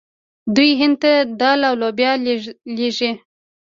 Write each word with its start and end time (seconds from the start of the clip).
دوی 0.55 0.71
هند 0.81 0.95
ته 1.01 1.11
دال 1.39 1.59
او 1.69 1.75
لوبیا 1.81 2.11
لیږي. 2.77 3.11